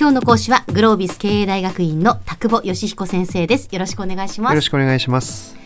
[0.00, 3.68] 今日の講師はグロービス経営大学院の田久保義彦先生です。
[3.72, 4.52] よろしくお願いします。
[4.52, 5.56] よろしくお願いします。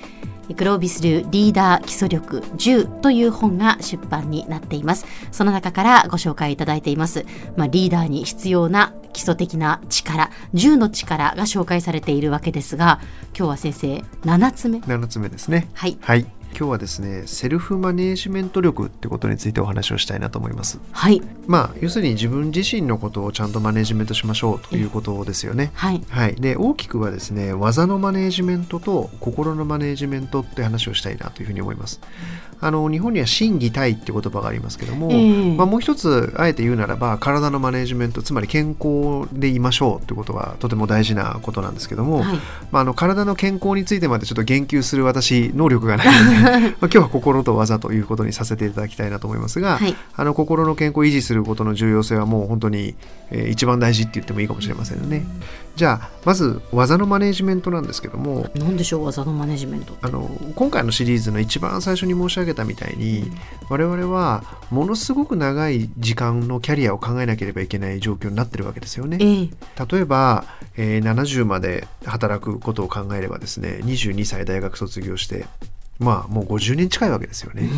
[0.57, 5.05] グロービス流リーダー基礎力10という本が出版になっています。
[5.33, 7.27] その中からご紹介いただいています。
[7.59, 13.01] まあ、リーダーに必要な基礎的な力10の力が紹介されているわけですが
[13.37, 14.79] 今日は先生7つ目。
[14.79, 15.69] 7つ目ですね。
[15.75, 16.27] はい、はい
[16.57, 20.79] 今日はですねセルフマネージメント力ってことについてお話をしたいなと思います。
[20.93, 21.23] はい。
[21.47, 25.71] まあ要するに自分自身のことをちゃんとマネージメントしましょうということですよね。
[25.75, 32.01] はい、はい、で大きくはですね技のマネージメントと心のマネージメントって話をしたいなというふうに思います、
[32.63, 42.39] あの日本には心技体って言葉がありますけども、えー、まあ、もう一つあえて言うならば体のマネージメントつまり健康でいましょうということがとても大事なことなんですけども、はい、
[42.71, 52.95] まあ、あの体の健康についてまでちょっと言及する私能力がないのでまあ今日は心と技ということにさせていただきたいなと思いますが、はい、あの心の健康を維持することの重要性はもう本当に、
[53.31, 55.25] えー、一番大事って言ってもいいかもしれませんよね。
[55.75, 63.33] じゃあまず技のマネジメントなんですけども何でしょう技のマネジメントあの今回のシリーズの一番最初に申し上げたみたいに、うん、
[63.69, 69.19] 我々はものすごく長い時間のキャリアを考えなければいけない状況になってるわけですよね。
[69.21, 70.45] えー、例えば、
[70.77, 75.47] えー、70まで働くことを考えればですね22歳大学卒業して
[75.99, 77.69] まあもう50年近いわけですよね。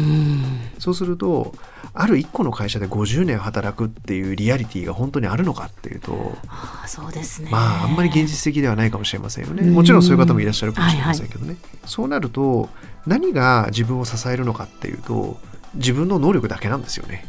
[0.79, 1.55] そうすると
[1.93, 9.71] ある一個の会社で50年働くっていうリアリティが本当にあるのかっていうとあそうですねまああんまり現実的ではないかもしれませんよね。
[9.71, 11.47] もちろんそういう方もいらっしゃるかもしれませんけどね。
[11.47, 12.69] はいはい、そうなると
[13.07, 15.39] 何が自分を支えるのかっていうと
[15.75, 17.25] 自分の能力だけなんですよね。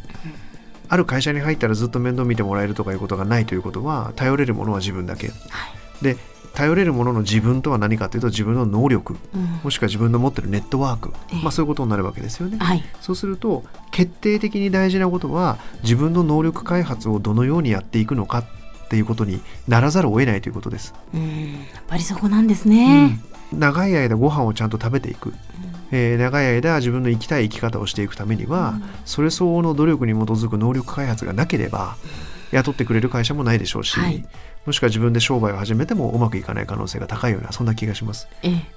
[0.87, 5.29] ある会社に入ったらずっと面倒見てもらえるとかいうことがないということは頼れるものは自分だけ。
[5.29, 6.17] はい、で
[6.55, 20.93] 頼れるものの自分とは何かというと自分の能力、うん、もしくは自分の持ってるネットワーク、えー、まあ、そういうことになるわけですよね、はい、そうすると決定的に大事なことは自分の能力開発をどのようにやっていくのかっていうことにならざるを得ないということです。
[21.13, 21.53] うん。
[21.53, 23.19] やっぱりそこなんですね、
[23.51, 25.33] うん、長い間ご飯をちゃんと食べていく、
[25.91, 31.97] えー、長い間自分の生きたい生き方をしていくためには、うん、それ相応の努力に基づく能力開発がなければ
[32.55, 34.25] 雇ってくれる会社もないでしょうし、はい、
[34.65, 38.27] もしくは自分で商売を始めてもうまくいかない可能性が高いようなそんな気がします。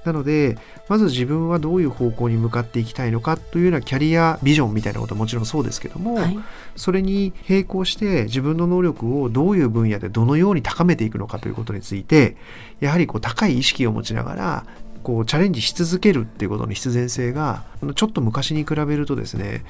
[0.04, 0.58] なので
[0.88, 6.38] まず自分はどういう方向に向かっていきたいのかというようなキャリアビジョンみたいなことはもちろんそうですけども、はい、
[6.76, 12.36] それに並行して自分の能力をどういう分野でどのように高めていくのかということについて
[12.80, 14.66] やはりこう高い意識を持ちながら
[15.02, 17.64] こうチャレンジし続けるっていうことの必然性が
[17.94, 19.64] ちょっと昔に比べるとですね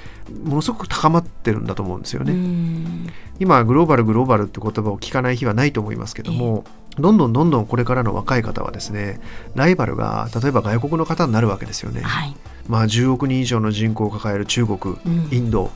[0.44, 3.12] ものすごく高まってるんだと思うんですよね。
[3.38, 9.20] 今グローバルグローバルって言葉を聞かない日はないと思いますけども、えー、どんどんどんどんこれからの若い方はですね
[9.54, 12.00] ライバルが例えば外国の方になるわけですよね。
[12.02, 12.36] はい、
[12.68, 14.96] まあ10億人以上の人口を抱える中国、
[15.30, 15.70] インド、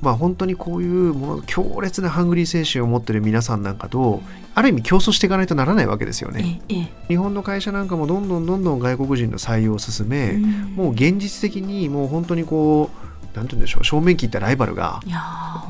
[0.00, 4.22] まあ、本当にこういうもの強烈なハングリー精神を持ってる皆さんなんかと
[4.54, 6.60] ある意味競争していかないとならないわけですよね。
[7.08, 15.00] 日本の会社なんかもどんどんどんどん外国人の採用を進め、うん、もう現実的にもう本当にこうなんて言うんでしょう正面切ったライバルが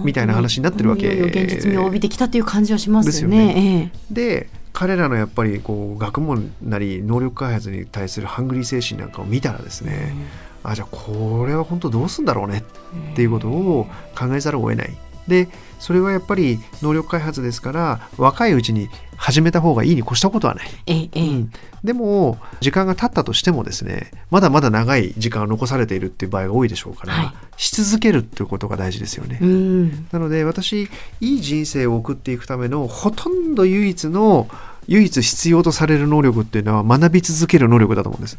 [0.04, 3.92] みたいな話になってるわけ現実味を帯びてきたという感じはしますよね。
[4.10, 12.64] で彼らのやっぱりこう学問なり能力開発に対するハングリー精神なんかを見たらですね、うんあじゃあこれは本当どうすんだろうね
[13.12, 13.86] っていうことを
[14.18, 14.96] 考えざるを得ない。
[15.28, 20.68] でそれはやっぱり能力開発ですから若いうちに始めた方がいいに越したことはない。
[20.86, 21.52] ええうん、
[21.84, 29.38] でも時間が経ったとしてもですねまだまだ長い時間が残されているっていう場合が多いでしょうから、はい、し続けるっていうことが大事ですよね。
[30.12, 30.88] なので私
[31.20, 34.48] いい人生を送っていくためのほとんど唯一の
[34.86, 38.38] 唯一必要とされる能力っていうのは学び続ける能力だと思うんです。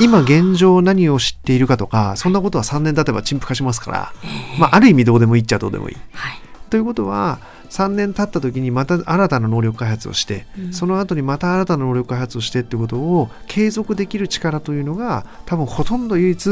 [0.00, 4.12] 今現状何を知っているかとかそんなことは3年経てば陳腐化しますから、
[4.58, 5.96] まあ、ある意味どうでもいいっちゃどうでもいい。
[6.12, 6.40] はい、
[6.70, 7.38] ということは
[7.70, 16.48] 3年経った時にまた新たな能力開発をして、うん、その後にまた新たな能力開発をしてってことを継続できる力というのが多分ほとんど唯一、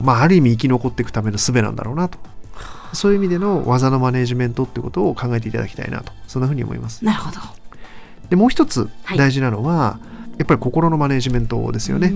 [0.00, 2.18] まあ、ある意味生き残っていくための術なんだろうなと。
[2.94, 6.12] そういう意味での技のマネジメントってことを考えていただきたいなと。
[6.26, 7.04] そんなふうに思います。
[7.04, 7.38] なるほど。
[8.30, 12.12] でもう一つ大事なのは、はい、やっぱり心のマネジメントですよね。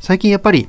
[0.00, 0.68] 最近やっぱり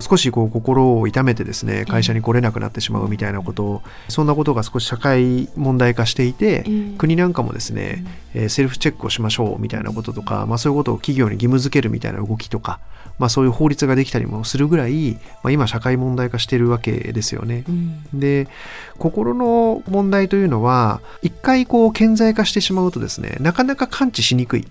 [0.00, 6.64] 少しこう心を痛めてですね会社に来れなくなってしまうみたいなことそんなことが少し社会問題化していて、
[6.98, 8.04] 国なんかもですね、
[8.34, 12.80] えセルフチェックをしましょうみたいなこととか、まあ、そういうことを企業に義務付けるみたいな動きとか、
[13.18, 15.12] まあ、そういう法律ができたりもするぐらい、
[15.42, 17.64] まあ、今社会問題化しているわけですよね。
[18.14, 18.48] で
[18.98, 24.66] 心の問題というのは一回こう顕在化してしまうとですねなかなか感知しにくい。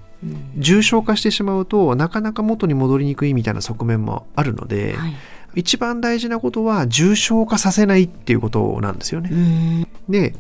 [0.58, 5.14] 重症化してしまうとなかなか元に戻りにくいみたいな側面もあるので、はい、
[5.56, 9.88] 一番大事なことは重症化させないっていうことなんですよね。
[10.08, 10.36] で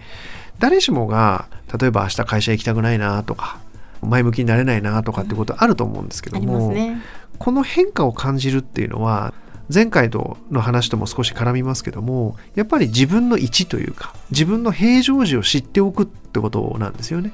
[0.59, 1.47] 誰しもが
[1.79, 3.59] 例えば明日会社行きたくないなとか
[4.01, 7.01] 前向きになれないなとかってことあると思うんですけども、ね、
[7.38, 9.33] この変化を感じるっていうのは
[9.73, 17.31] 前回との話とも少し絡みますけどもやっぱり自分の位置というか自分の平常時を知っておくってことなんですよね。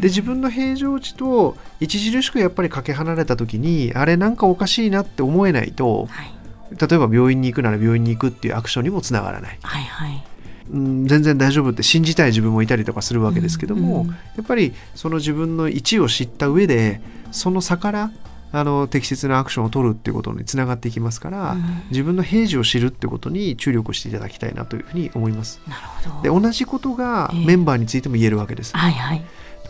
[0.00, 6.39] で自分の平常時と著しくやっぱりかけ離れた時にあれなんかおかしいなって思えないと、はい、
[6.70, 9.58] 例えば病院に行くなら病院に行くっていうアクションにもつながらない。
[9.62, 10.24] はいはい
[10.72, 17.00] うん、全然大丈夫って信じたい自分もいたりとかするわけですけども、うんうん、やっぱりその自分の位置を知った上で
[17.32, 18.10] その差から
[18.52, 25.60] あの適切なアクションを取るっていうことにつながっていきますから、うん、自分の平時を知るってことに注力していただきたいなというふうに思います。
[25.68, 28.72] なるほどで同じことがメンバーについても言えるわけです。
[28.74, 29.24] えー、はいはい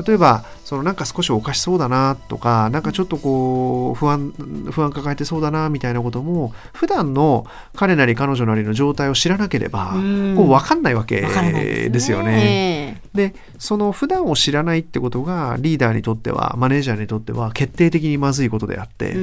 [0.06, 4.32] 例えばそのなんか少しおかしそうだなとかなんかちょっとこう不安
[4.70, 10.02] 不安抱えてそうだなみたいなことも普段の彼なり彼女なりの状態を知らなければこう
[10.48, 13.02] 分かんないわけですよね。
[13.14, 19.16] でその普段を知らないってことがリーダーにとってはマネージャーにとっては決定的にまずいことであって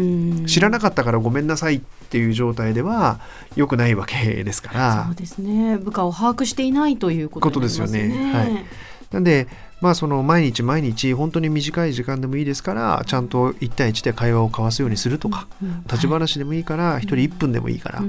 [0.46, 3.20] 知らなかったからごめんなさいっていう状態では
[3.56, 5.06] 良くないわけですから。
[5.06, 5.78] そうですね。
[5.78, 8.32] 部下を把握していないということですよね。
[8.34, 8.66] はい、
[9.12, 9.48] なんで
[9.80, 15.48] まあ、その毎日毎日本当に短い時間でもいいですからちゃんと1対1で会話を交わすようにするとか、
[15.86, 18.02] 立ち話でもいいから1人1分でもいいから、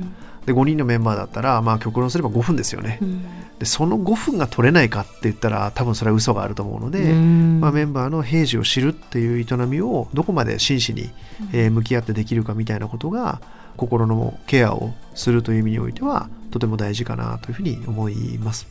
[0.46, 2.98] で5人のメンバーだったらまあ極論すれば5分ですよね、
[3.58, 11.10] でその5分が取れないかって言ったら多分それは嘘があると思うので、まあ、メンバーの平時を知るっていう営みをどこまで真摯に、
[11.52, 13.42] え向き合ってできるかみたいなことが
[13.76, 18.66] 心のケアをするという意味においてはとても大事かなというふうに思います。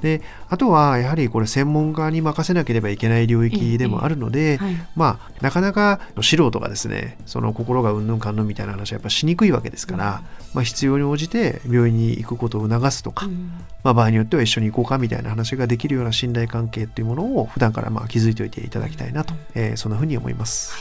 [0.00, 10.22] であとはやはりこれ専門家に任せなければいけない領域でもあるので、はい、まあなかなか素人がですねその心がうんぬんかんぬんみたいな話はやっぱしにくいわけですから、
[10.52, 13.52] まあ、必要に応じて病院に行くことを促すとか、うん、
[13.82, 20.72] まあ、場合によっては一緒に行こうかみたいな話ができるような信頼関係っていうものを普段からまあ築いておいていただきたいなと、えー、そんなふうに思います。
[20.72, 20.78] は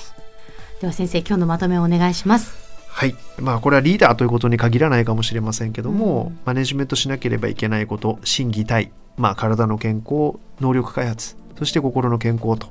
[0.77, 2.64] い、では先生今日のまとめをお願いします。
[2.95, 3.15] はい。
[3.41, 12.69] まあ、これはリーダーということに限らないかもしれませんけども、うん、マネジメントしなければいけないこと、心技体、まあ、体の健康、能力開発、そして心の健康と、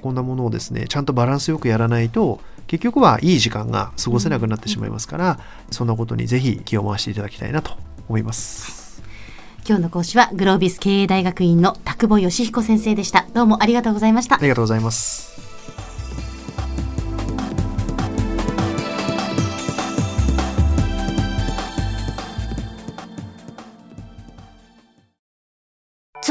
[0.00, 5.38] こんなものをですね、ちゃんとバランスよくやらないと、結局はいい時間が過ごせなくなってしまいますから、うん、
[5.74, 7.72] そんなことにぜひ気を回していただきたいなと
[8.08, 9.02] 思います。
[9.68, 13.26] 今日の講師はグロービス経営大学院の田久保義彦先生でした。
[13.34, 14.36] どうもありがとうございました。
[14.36, 15.35] ありがとうございます。